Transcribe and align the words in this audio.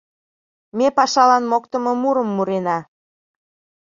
Ме 0.77 0.87
пашалан 0.97 1.43
моктымо 1.51 1.91
мурым 2.01 2.29
мурена: 2.35 2.77